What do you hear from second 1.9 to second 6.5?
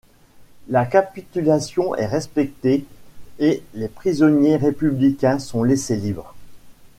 est respectée et les prisonniers républicains sont laissés libres.